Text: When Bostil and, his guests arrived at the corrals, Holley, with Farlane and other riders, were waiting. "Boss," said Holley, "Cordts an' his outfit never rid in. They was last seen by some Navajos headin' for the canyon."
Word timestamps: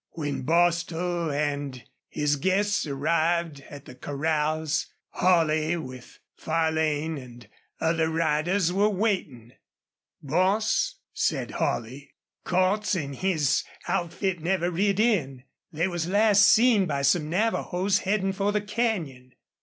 When 0.13 0.41
Bostil 0.45 1.29
and, 1.29 1.83
his 2.09 2.35
guests 2.37 2.87
arrived 2.87 3.59
at 3.69 3.85
the 3.85 3.93
corrals, 3.93 4.87
Holley, 5.09 5.77
with 5.77 6.17
Farlane 6.35 7.19
and 7.19 7.47
other 7.79 8.09
riders, 8.09 8.73
were 8.73 8.89
waiting. 8.89 9.51
"Boss," 10.19 10.95
said 11.13 11.51
Holley, 11.51 12.15
"Cordts 12.43 12.95
an' 12.95 13.13
his 13.13 13.63
outfit 13.87 14.41
never 14.41 14.71
rid 14.71 14.99
in. 14.99 15.43
They 15.71 15.87
was 15.87 16.09
last 16.09 16.49
seen 16.49 16.87
by 16.87 17.03
some 17.03 17.29
Navajos 17.29 17.99
headin' 17.99 18.33
for 18.33 18.51
the 18.51 18.61
canyon." 18.61 19.33